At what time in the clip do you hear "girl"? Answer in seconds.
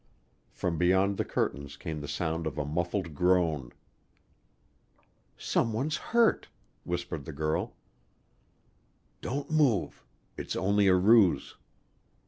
7.31-7.75